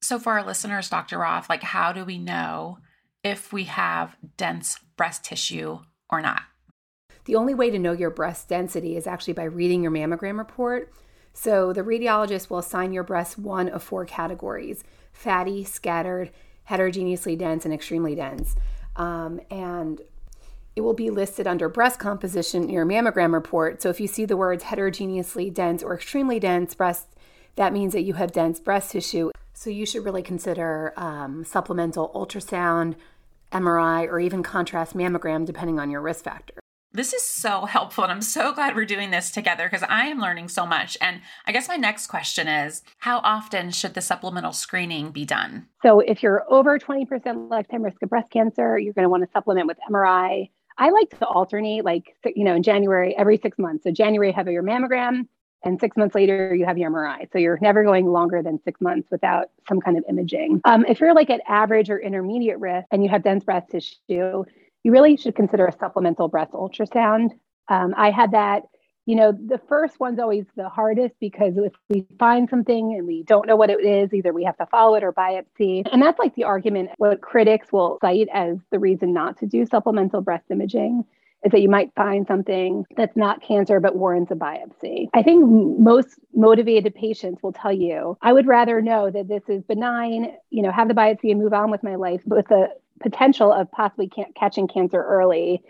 [0.00, 1.18] So for our listeners, Dr.
[1.18, 2.78] Roth, like how do we know
[3.28, 5.78] if we have dense breast tissue
[6.10, 6.42] or not?
[7.26, 10.92] The only way to know your breast density is actually by reading your mammogram report.
[11.34, 16.30] So the radiologist will assign your breasts one of four categories fatty, scattered,
[16.64, 18.56] heterogeneously dense, and extremely dense.
[18.96, 20.00] Um, and
[20.74, 23.82] it will be listed under breast composition in your mammogram report.
[23.82, 27.08] So if you see the words heterogeneously dense or extremely dense breast,
[27.56, 29.32] that means that you have dense breast tissue.
[29.54, 32.94] So you should really consider um, supplemental ultrasound,
[33.52, 36.54] MRI, or even contrast mammogram, depending on your risk factor.
[36.92, 38.04] This is so helpful.
[38.04, 40.96] And I'm so glad we're doing this together because I am learning so much.
[41.00, 45.66] And I guess my next question is how often should the supplemental screening be done?
[45.82, 49.30] So, if you're over 20% lifetime risk of breast cancer, you're going to want to
[49.32, 50.50] supplement with MRI.
[50.80, 53.84] I like to alternate, like, you know, in January, every six months.
[53.84, 55.26] So, January, have your mammogram,
[55.64, 57.30] and six months later you have your MRI.
[57.32, 60.60] So you're never going longer than six months without some kind of imaging.
[60.64, 64.44] Um, if you're like at average or intermediate risk and you have dense breast tissue,
[64.84, 67.32] you really should consider a supplemental breast ultrasound.
[67.68, 68.64] Um, I had that.
[69.06, 73.22] You know, the first one's always the hardest because if we find something and we
[73.22, 75.88] don't know what it is, either we have to follow it or biopsy.
[75.90, 79.64] And that's like the argument what critics will cite as the reason not to do
[79.64, 81.04] supplemental breast imaging
[81.44, 85.08] is that you might find something that's not cancer but warrants a biopsy.
[85.14, 85.44] I think
[85.78, 90.62] most motivated patients will tell you, I would rather know that this is benign, you
[90.62, 92.68] know, have the biopsy and move on with my life but with the
[93.00, 95.62] potential of possibly catching cancer early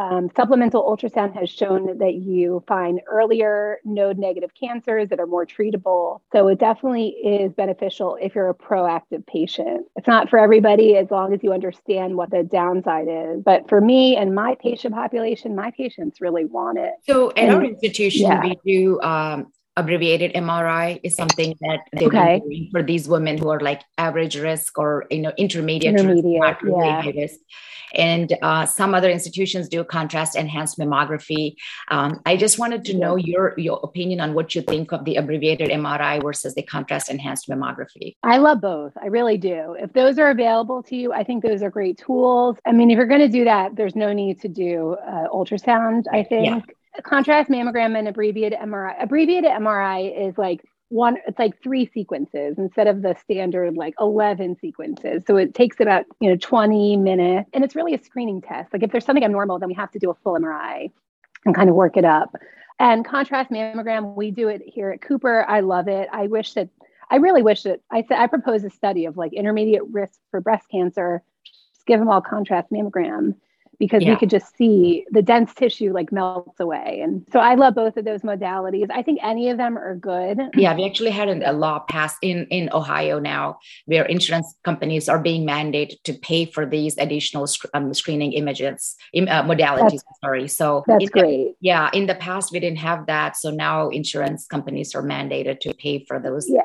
[0.00, 5.44] um, supplemental ultrasound has shown that you find earlier node negative cancers that are more
[5.44, 6.20] treatable.
[6.32, 9.86] So it definitely is beneficial if you're a proactive patient.
[9.96, 13.42] It's not for everybody as long as you understand what the downside is.
[13.44, 16.92] But for me and my patient population, my patients really want it.
[17.06, 18.42] So at and, our institution, yeah.
[18.42, 22.40] we do um, abbreviated MRI is something that they okay.
[22.40, 26.76] doing for these women who are like average risk or you know intermediate, intermediate risk,
[26.76, 27.10] yeah.
[27.14, 27.40] risk.
[27.94, 31.56] And uh, some other institutions do contrast enhanced mammography.
[31.88, 35.16] Um, I just wanted to know your your opinion on what you think of the
[35.16, 38.16] abbreviated MRI versus the contrast enhanced mammography.
[38.22, 38.92] I love both.
[38.96, 39.76] I really do.
[39.78, 42.56] If those are available to you, I think those are great tools.
[42.64, 46.04] I mean, if you're going to do that, there's no need to do uh, ultrasound.
[46.12, 46.46] I think.
[46.46, 48.94] Yeah contrast mammogram and abbreviated MRI.
[49.00, 54.58] Abbreviated MRI is like one, it's like three sequences instead of the standard like 11
[54.60, 55.22] sequences.
[55.26, 58.72] So it takes about, you know, 20 minutes and it's really a screening test.
[58.72, 60.90] Like if there's something abnormal, then we have to do a full MRI
[61.44, 62.34] and kind of work it up.
[62.80, 65.44] And contrast mammogram, we do it here at Cooper.
[65.48, 66.08] I love it.
[66.12, 66.68] I wish that,
[67.10, 70.40] I really wish that I said, I propose a study of like intermediate risk for
[70.40, 71.22] breast cancer,
[71.74, 73.34] just give them all contrast mammogram
[73.80, 74.10] because yeah.
[74.10, 77.00] we could just see the dense tissue like melts away.
[77.02, 78.88] And so I love both of those modalities.
[78.90, 80.38] I think any of them are good.
[80.54, 85.18] Yeah, we actually had a law passed in, in Ohio now where insurance companies are
[85.18, 89.90] being mandated to pay for these additional um, screening images, uh, modalities.
[89.90, 90.46] That's, sorry.
[90.46, 91.54] So that's great.
[91.60, 93.36] Yeah, in the past, we didn't have that.
[93.36, 96.48] So now insurance companies are mandated to pay for those.
[96.48, 96.60] Yeah.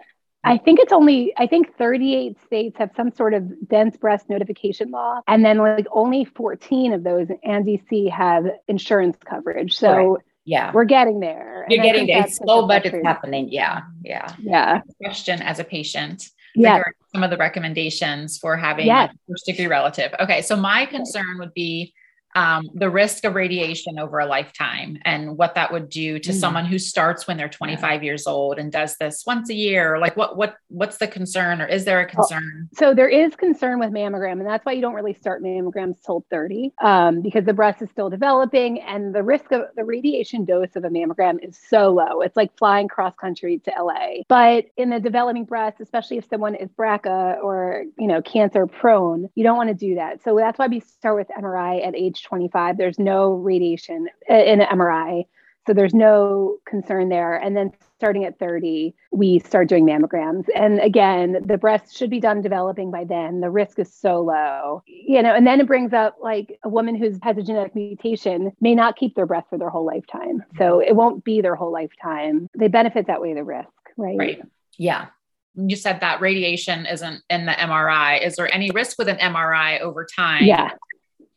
[0.45, 4.91] I think it's only, I think 38 states have some sort of dense breast notification
[4.91, 5.21] law.
[5.27, 9.77] And then like only 14 of those and DC have insurance coverage.
[9.77, 10.23] So right.
[10.45, 11.65] yeah, we're getting there.
[11.69, 12.25] You're getting there.
[12.25, 13.49] It's slow, but it's happening.
[13.51, 13.81] Yeah.
[14.03, 14.33] Yeah.
[14.39, 14.81] Yeah.
[15.01, 16.29] Question as a patient.
[16.55, 16.81] Yeah.
[17.11, 19.13] Some of the recommendations for having yes.
[19.13, 20.13] a first degree relative.
[20.19, 20.41] Okay.
[20.41, 21.93] So my concern would be
[22.35, 26.33] um, the risk of radiation over a lifetime and what that would do to mm.
[26.33, 28.05] someone who starts when they're 25 yeah.
[28.05, 31.65] years old and does this once a year like what what what's the concern or
[31.65, 34.93] is there a concern so there is concern with mammogram and that's why you don't
[34.93, 39.51] really start mammograms till 30 um, because the breast is still developing and the risk
[39.51, 43.59] of the radiation dose of a mammogram is so low it's like flying cross country
[43.59, 43.95] to la
[44.27, 49.29] but in the developing breast especially if someone is brca or you know cancer prone
[49.35, 52.24] you don't want to do that so that's why we start with mri at age
[52.25, 55.25] 25, there's no radiation in an MRI.
[55.67, 57.37] So there's no concern there.
[57.37, 60.45] And then starting at 30, we start doing mammograms.
[60.55, 63.41] And again, the breast should be done developing by then.
[63.41, 64.83] The risk is so low.
[64.85, 68.51] You know, and then it brings up like a woman who has a genetic mutation
[68.61, 70.43] may not keep their breast for their whole lifetime.
[70.59, 72.47] So it won't be their whole lifetime.
[72.55, 74.17] They benefit that way the risk, right?
[74.17, 74.41] Right.
[74.77, 75.07] Yeah.
[75.55, 78.23] You said that radiation isn't in the MRI.
[78.23, 80.43] Is there any risk with an MRI over time?
[80.43, 80.71] Yeah.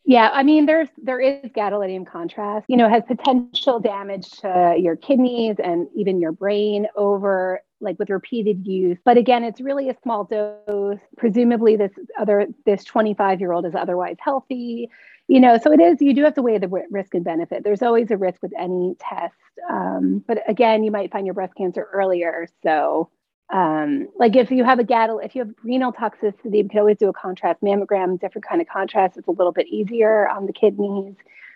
[0.09, 2.65] Yeah, I mean, there's there is gadolinium contrast.
[2.67, 8.09] You know, has potential damage to your kidneys and even your brain over like with
[8.09, 8.97] repeated use.
[9.05, 10.99] But again, it's really a small dose.
[11.19, 14.89] Presumably, this other this 25 year old is otherwise healthy.
[15.27, 16.01] You know, so it is.
[16.01, 17.63] You do have to weigh the risk and benefit.
[17.63, 19.35] There's always a risk with any test.
[19.69, 22.49] Um, but again, you might find your breast cancer earlier.
[22.63, 23.11] So
[23.51, 26.99] um, like if you have a gattle, if you have renal toxicity, you can always
[26.99, 29.17] do a contrast mammogram, different kind of contrast.
[29.17, 31.15] It's a little bit easier on the kidneys.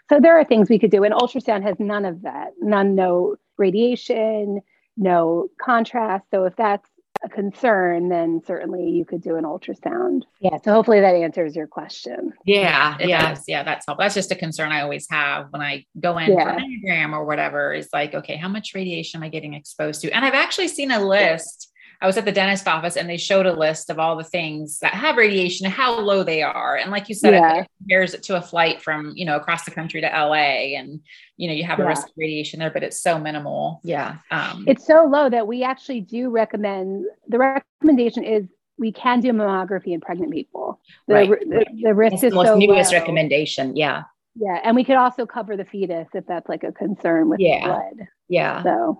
[0.08, 1.04] So there are things we could do.
[1.04, 4.60] And ultrasound has none of that, none, no radiation,
[4.96, 6.24] no contrast.
[6.30, 6.88] So if that's
[7.24, 10.22] a concern, then certainly you could do an ultrasound.
[10.40, 10.56] Yeah.
[10.64, 12.32] So hopefully that answers your question.
[12.44, 12.96] Yeah.
[13.00, 13.36] Yeah.
[13.46, 13.62] Yeah.
[13.62, 14.02] That's helpful.
[14.02, 16.44] That's just a concern I always have when I go in yeah.
[16.44, 20.00] for an mammogram or whatever is like, okay, how much radiation am I getting exposed
[20.02, 20.10] to?
[20.10, 21.71] And I've actually seen a list
[22.02, 24.80] I was at the dentist office and they showed a list of all the things
[24.80, 26.76] that have radiation and how low they are.
[26.76, 27.60] And like you said, yeah.
[27.60, 31.00] it compares it to a flight from, you know, across the country to LA and,
[31.36, 31.84] you know, you have yeah.
[31.84, 33.80] a risk of radiation there, but it's so minimal.
[33.84, 34.16] Yeah.
[34.32, 39.32] Um, it's so low that we actually do recommend the recommendation is we can do
[39.32, 40.80] mammography in pregnant people.
[41.06, 41.30] The, right.
[41.30, 42.98] the, the risk it's is the most so newest low.
[42.98, 43.76] recommendation.
[43.76, 44.02] Yeah.
[44.34, 44.58] Yeah.
[44.64, 47.64] And we could also cover the fetus if that's like a concern with yeah.
[47.64, 48.08] blood.
[48.28, 48.62] Yeah.
[48.64, 48.98] So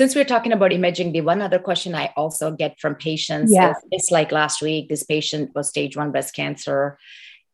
[0.00, 3.72] since we're talking about imaging, the one other question I also get from patients yeah.
[3.72, 6.96] is it's like last week, this patient was stage one breast cancer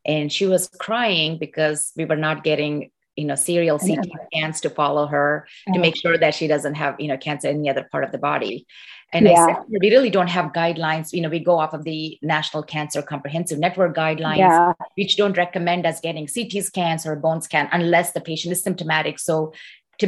[0.04, 4.70] and she was crying because we were not getting you know serial CT scans to
[4.70, 7.88] follow her to make sure that she doesn't have you know cancer in any other
[7.90, 8.64] part of the body.
[9.12, 9.32] And yeah.
[9.32, 11.12] I said, we really don't have guidelines.
[11.12, 14.72] You know, we go off of the National Cancer Comprehensive Network guidelines, yeah.
[14.96, 19.18] which don't recommend us getting CT scans or bone scan unless the patient is symptomatic.
[19.18, 19.52] So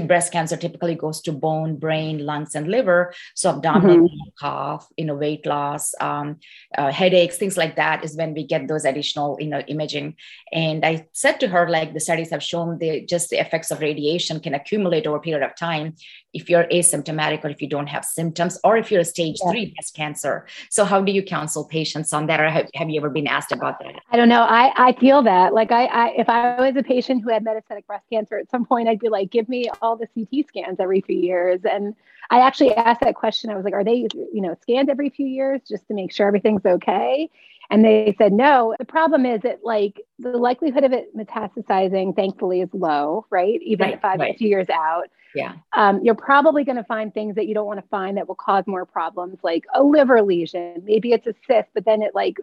[0.06, 3.14] breast cancer typically goes to bone, brain, lungs, and liver.
[3.34, 4.28] So abdominal mm-hmm.
[4.38, 6.36] cough, you know, weight loss, um,
[6.76, 10.16] uh, headaches, things like that is when we get those additional, you know, imaging.
[10.52, 13.80] And I said to her, like the studies have shown, the just the effects of
[13.80, 15.94] radiation can accumulate over a period of time
[16.34, 19.50] if you're asymptomatic or if you don't have symptoms or if you're a stage yeah.
[19.50, 20.46] three breast cancer.
[20.70, 23.52] So how do you counsel patients on that, or have, have you ever been asked
[23.52, 23.94] about that?
[24.10, 24.42] I don't know.
[24.42, 27.86] I I feel that like I, I if I was a patient who had metastatic
[27.86, 31.00] breast cancer at some point, I'd be like, give me all the CT scans every
[31.00, 31.60] few years.
[31.64, 31.94] And
[32.30, 33.50] I actually asked that question.
[33.50, 36.26] I was like, are they you know scanned every few years just to make sure
[36.26, 37.30] everything's okay?
[37.70, 38.74] And they said no.
[38.78, 43.60] The problem is that like the likelihood of it metastasizing, thankfully, is low, right?
[43.62, 44.34] Even right, five right.
[44.34, 45.04] a few years out.
[45.34, 45.54] Yeah.
[45.74, 48.34] Um, you're probably going to find things that you don't want to find that will
[48.34, 50.82] cause more problems, like a liver lesion.
[50.84, 52.38] Maybe it's a cyst, but then it like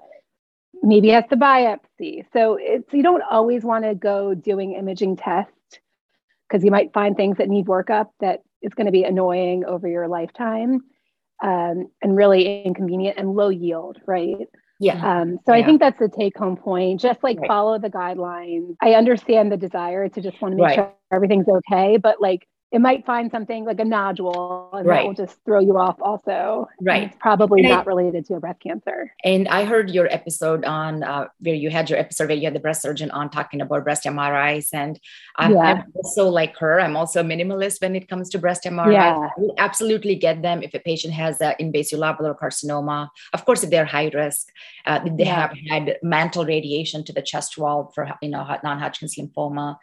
[0.84, 2.26] maybe has to biopsy.
[2.32, 5.52] So it's you don't always want to go doing imaging tests
[6.56, 9.90] because you might find things that need workup that is going to be annoying over
[9.90, 10.80] your lifetime
[11.44, 14.48] um, and really inconvenient and low yield, right?
[14.80, 15.20] Yeah.
[15.20, 15.62] Um, so yeah.
[15.62, 17.02] I think that's the take home point.
[17.02, 17.48] Just like right.
[17.48, 18.76] follow the guidelines.
[18.82, 20.76] I understand the desire to just want to make right.
[20.76, 24.98] sure everything's okay, but like it might find something like a nodule and right.
[24.98, 26.68] that will just throw you off also.
[26.82, 27.04] Right.
[27.04, 29.14] And it's probably and not I, related to a breast cancer.
[29.24, 32.56] And I heard your episode on uh, where you had your episode where you had
[32.56, 34.70] the breast surgeon on talking about breast MRIs.
[34.74, 35.00] And
[35.38, 35.84] I'm, yeah.
[35.84, 38.94] I'm also like her, I'm also a minimalist when it comes to breast MRIs.
[38.94, 39.30] Yeah.
[39.38, 43.10] We absolutely get them if a patient has an invasive lobular carcinoma.
[43.34, 44.50] Of course, if they're high risk,
[44.86, 45.48] uh, they yeah.
[45.48, 49.78] have had mantle radiation to the chest wall for you know non-Hodgkin's lymphoma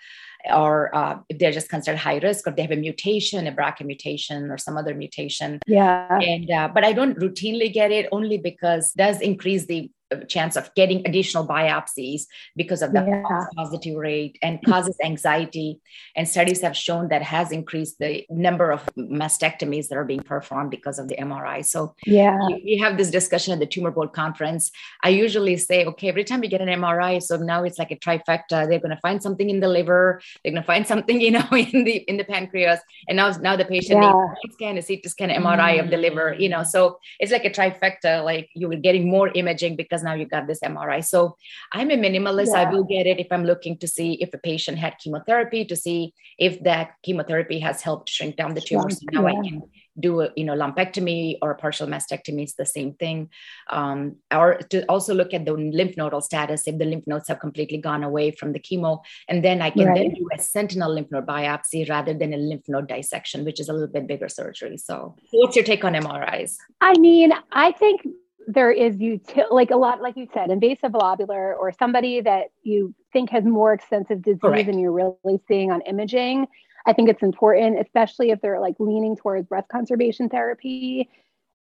[0.51, 3.85] or uh, if they're just considered high risk or they have a mutation, a BRCA
[3.85, 5.61] mutation or some other mutation.
[5.67, 6.19] Yeah.
[6.19, 9.91] And uh, but I don't routinely get it only because does increase the
[10.29, 12.22] chance of getting additional biopsies
[12.57, 13.44] because of the yeah.
[13.57, 15.81] positive rate and causes anxiety.
[16.16, 20.70] And studies have shown that has increased the number of mastectomies that are being performed
[20.70, 21.64] because of the MRI.
[21.64, 24.70] So yeah, we have this discussion at the tumor board conference.
[25.03, 27.96] I usually say, okay, every time we get an MRI, so now it's like a
[27.96, 28.68] trifecta.
[28.68, 30.20] They're going to find something in the liver.
[30.42, 32.81] They're going to find something, you know, in the in the pancreas.
[33.09, 34.12] And now now the patient yeah.
[34.12, 35.85] needs a scan, a CT scan, MRI mm.
[35.85, 36.35] of the liver.
[36.38, 38.25] You know, so it's like a trifecta.
[38.25, 41.05] Like you were getting more imaging because because now you got this MRI.
[41.05, 41.37] So
[41.73, 42.49] I'm a minimalist.
[42.49, 42.62] Yeah.
[42.62, 45.77] I will get it if I'm looking to see if a patient had chemotherapy to
[45.77, 48.91] see if that chemotherapy has helped shrink down the tumor.
[48.91, 49.38] So now yeah.
[49.38, 49.62] I can
[50.01, 53.29] do a you know lumpectomy or a partial mastectomy is the same thing
[53.69, 57.38] um, or to also look at the lymph nodal status if the lymph nodes have
[57.41, 59.99] completely gone away from the chemo and then i can right.
[59.99, 63.69] then do a sentinel lymph node biopsy rather than a lymph node dissection which is
[63.69, 68.01] a little bit bigger surgery so what's your take on mris i mean i think
[68.47, 72.95] there is util like a lot like you said invasive lobular or somebody that you
[73.13, 74.67] think has more extensive disease Correct.
[74.67, 76.47] than you're really seeing on imaging
[76.87, 81.09] i think it's important especially if they're like leaning towards breast conservation therapy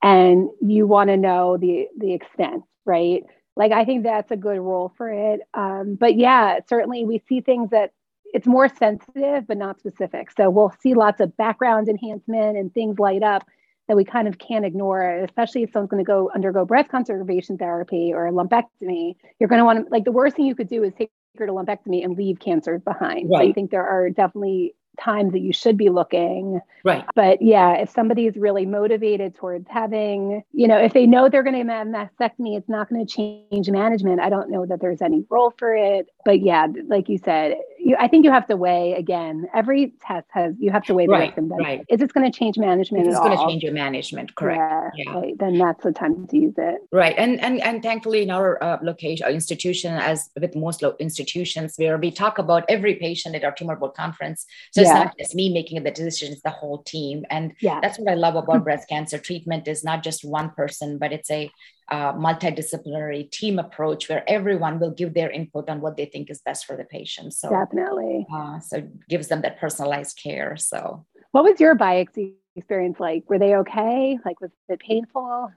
[0.03, 3.25] and you want to know the the extent right?
[3.57, 5.41] Like i think that's a good role for it.
[5.55, 7.93] Um, but yeah certainly we see things that
[8.33, 10.31] it's more sensitive but not specific.
[10.37, 13.45] So we'll see lots of background enhancement and things light up
[13.89, 17.59] that we kind of can't ignore, especially if someone's going to go undergo breast conservation
[17.59, 19.17] therapy or a lumpectomy.
[19.41, 21.47] You're going to want to, like, the worst thing you could do is take her
[21.47, 23.31] to lumpectomy and leave cancers behind.
[23.31, 23.45] Right.
[23.45, 26.61] So I think there are definitely times that you should be looking.
[26.85, 27.05] Right.
[27.15, 31.45] But yeah, if somebody is really motivated towards having, you know, if they know they're
[31.45, 34.21] going to have mastectomy, it's not going to change management.
[34.21, 36.09] I don't know that there's any role for it.
[36.25, 39.49] But yeah, like you said, you, I think you have to weigh again.
[39.55, 41.85] Every test has you have to weigh the right, risk and Right.
[41.89, 43.07] Is this going to change management?
[43.07, 44.97] It's going to change your management, correct?
[44.97, 45.19] Yeah, yeah.
[45.19, 45.39] Right.
[45.39, 46.81] Then that's the time to use it.
[46.93, 47.15] Right.
[47.17, 51.99] And and and thankfully in our uh, location, our institution, as with most institutions, where
[51.99, 54.47] we talk about every patient at our tumor board conference.
[54.73, 57.25] So it's not just me making the decision; it's the whole team.
[57.31, 57.81] And yeah.
[57.81, 61.31] that's what I love about breast cancer treatment is not just one person, but it's
[61.31, 61.51] a
[61.91, 66.41] uh, multidisciplinary team approach where everyone will give their input on what they think is
[66.41, 67.35] best for the patient.
[67.35, 70.57] So definitely, uh, so it gives them that personalized care.
[70.57, 73.25] So, what was your biopsy experience like?
[73.29, 74.19] Were they okay?
[74.25, 75.51] Like, was it painful?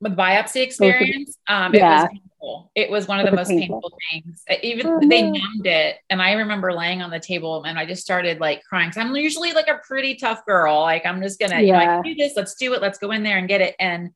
[0.00, 2.02] With biopsy experience, um, it yeah.
[2.02, 2.70] was painful.
[2.74, 3.98] It was one of the most painful, painful
[4.46, 4.62] things.
[4.62, 8.02] Even oh, they numbed it, and I remember laying on the table and I just
[8.02, 8.90] started like crying.
[8.90, 10.80] Cause I'm usually like a pretty tough girl.
[10.82, 11.60] Like I'm just gonna, yeah.
[11.60, 12.34] you know, I can do this.
[12.36, 12.82] Let's do it.
[12.82, 13.74] Let's go in there and get it.
[13.80, 14.10] And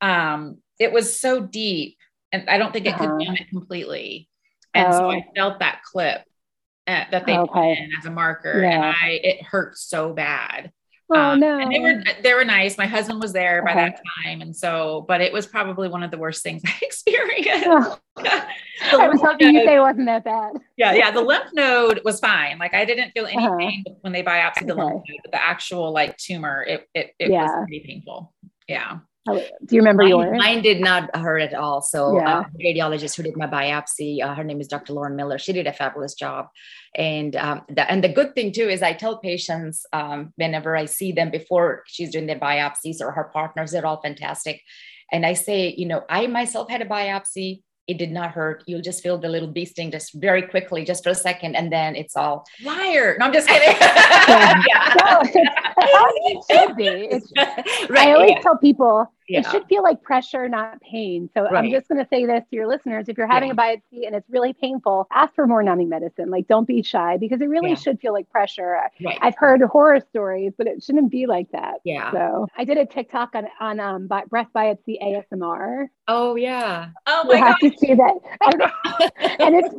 [0.00, 1.96] um, it was so deep
[2.32, 3.06] and I don't think it uh-huh.
[3.06, 4.28] could numb it completely.
[4.74, 4.98] And oh.
[4.98, 5.32] so I oh.
[5.34, 6.22] felt that clip
[6.86, 7.52] uh, that they okay.
[7.52, 8.74] put in as a marker yeah.
[8.74, 10.72] and I, it hurt so bad.
[11.12, 11.58] Oh um, no!
[11.58, 12.78] And they were they were nice.
[12.78, 16.12] My husband was there by that time, and so, but it was probably one of
[16.12, 17.66] the worst things I experienced.
[17.66, 17.98] Oh.
[18.16, 20.52] I was hoping you say it wasn't that bad.
[20.76, 21.10] Yeah, yeah.
[21.10, 22.58] The lymph node was fine.
[22.58, 23.56] Like I didn't feel any uh-huh.
[23.56, 24.82] pain when they biopsied the okay.
[24.84, 27.42] lymph node, but the actual like tumor, it it, it yeah.
[27.42, 28.32] was pretty painful.
[28.68, 28.98] Yeah.
[29.26, 30.38] Do you remember mine, yours?
[30.38, 31.82] Mine did not hurt at all.
[31.82, 32.38] So, yeah.
[32.38, 34.94] uh, radiologist who did my biopsy, uh, her name is Dr.
[34.94, 35.38] Lauren Miller.
[35.38, 36.48] She did a fabulous job.
[36.94, 40.86] And um, the, and the good thing too is I tell patients um, whenever I
[40.86, 44.62] see them before she's doing their biopsies or her partners, they're all fantastic.
[45.12, 48.62] And I say, you know, I myself had a biopsy it did not hurt.
[48.66, 51.72] You'll just feel the little bee sting just very quickly, just for a second, and
[51.72, 53.16] then it's all liar.
[53.18, 53.76] No, I'm just kidding.
[53.80, 55.22] yeah.
[55.80, 56.86] No, it should be.
[56.86, 57.32] It's,
[57.88, 58.40] right, I always yeah.
[58.42, 59.40] tell people yeah.
[59.40, 61.30] it should feel like pressure, not pain.
[61.34, 61.64] So right.
[61.64, 63.54] I'm just going to say this to your listeners: if you're having yeah.
[63.54, 66.30] a biopsy and it's really painful, ask for more numbing medicine.
[66.30, 68.78] Like, don't be shy because it really should feel like pressure.
[69.04, 69.18] Right.
[69.20, 71.76] I've heard horror stories, but it shouldn't be like that.
[71.84, 72.12] Yeah.
[72.12, 75.86] So I did a TikTok on on um, breast biopsy ASMR.
[76.08, 76.88] Oh yeah.
[77.06, 77.56] Oh my god.
[77.60, 79.12] to see that.
[79.38, 79.74] and it's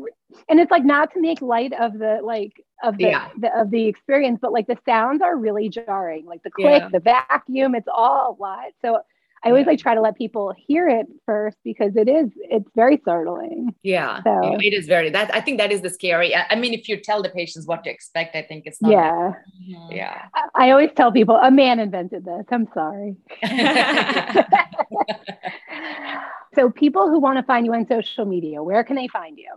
[0.49, 3.29] and it's like not to make light of the like of the, yeah.
[3.37, 6.89] the, of the experience but like the sounds are really jarring like the click yeah.
[6.91, 8.99] the vacuum it's all a lot so
[9.43, 9.71] I always yeah.
[9.71, 13.73] like try to let people hear it first because it is it's very startling.
[13.81, 14.57] Yeah, so.
[14.59, 16.35] it is very that I think that is the scary.
[16.35, 18.91] I mean, if you tell the patients what to expect, I think it's not.
[18.91, 19.95] Yeah, mm-hmm.
[19.95, 20.25] yeah.
[20.35, 22.45] I, I always tell people a man invented this.
[22.51, 23.15] I'm sorry.
[26.55, 29.49] so people who want to find you on social media, where can they find you?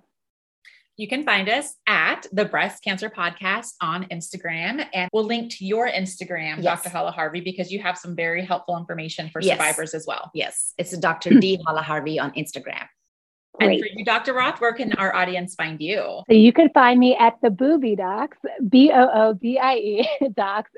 [0.97, 5.65] You can find us at the Breast Cancer Podcast on Instagram, and we'll link to
[5.65, 6.85] your Instagram, yes.
[6.85, 6.91] Dr.
[6.91, 9.59] Halaharvi, because you have some very helpful information for yes.
[9.59, 10.31] survivors as well.
[10.35, 11.31] Yes, it's Dr.
[11.31, 11.41] Hmm.
[11.41, 12.87] D Halaharvi on Instagram.
[13.59, 13.71] Great.
[13.71, 14.35] And for you, Dr.
[14.35, 16.23] Roth, where can our audience find you?
[16.29, 18.39] So you can find me at the Boobie Docs,
[18.69, 20.71] B O O B I E Docs,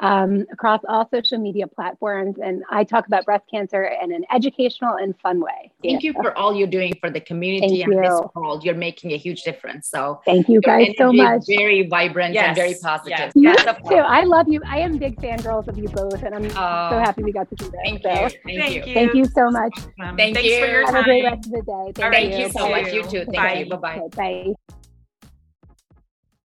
[0.00, 2.36] um, across all social media platforms.
[2.42, 5.70] And I talk about breast cancer in an educational and fun way.
[5.82, 6.08] Thank yeah.
[6.08, 8.10] you for all you're doing for the community Thank and you.
[8.10, 8.64] this world.
[8.64, 9.88] You're making a huge difference.
[9.88, 11.44] So thank you guys so much.
[11.46, 12.48] Very vibrant yes.
[12.48, 13.32] and very positive.
[13.34, 13.62] Yes.
[13.64, 13.94] yes too.
[13.96, 14.60] I love you.
[14.66, 17.70] I am big fangirls of you both, and I'm so happy we got to do
[17.70, 17.80] that.
[17.84, 18.10] Thank so.
[18.10, 18.16] you.
[18.16, 18.94] Thank, thank you.
[18.94, 19.72] Thank you so much.
[19.98, 20.60] Thank Thanks you.
[20.60, 20.94] for your time.
[20.94, 21.92] Have a great rest of the day.
[21.94, 22.38] Thank, thank you.
[22.38, 22.92] you so much.
[22.92, 23.24] You too.
[23.24, 23.52] Thank bye.
[23.54, 23.70] you.
[23.70, 23.98] Bye-bye.
[23.98, 24.76] Okay, bye.